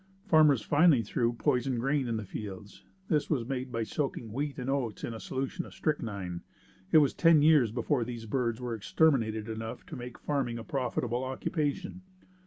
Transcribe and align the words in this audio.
Farmers 0.25 0.63
finally 0.63 1.03
threw 1.03 1.33
poisoned 1.33 1.79
grain 1.79 2.07
in 2.07 2.17
the 2.17 2.25
fields. 2.25 2.85
This 3.07 3.29
was 3.29 3.45
made 3.45 3.71
by 3.71 3.83
soaking 3.83 4.33
wheat 4.33 4.57
and 4.57 4.67
oats 4.67 5.03
in 5.03 5.13
a 5.13 5.19
solution 5.19 5.63
of 5.63 5.75
strychnine. 5.75 6.41
It 6.91 6.97
was 6.97 7.13
ten 7.13 7.43
years 7.43 7.71
before 7.71 8.03
these 8.03 8.25
birds 8.25 8.59
were 8.59 8.73
exterminated 8.73 9.47
enough 9.47 9.85
to 9.85 9.95
make 9.95 10.17
farming 10.17 10.57
a 10.57 10.63
profitable 10.63 11.23
occupation. 11.23 12.01